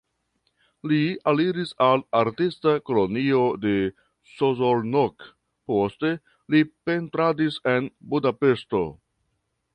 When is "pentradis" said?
6.91-7.63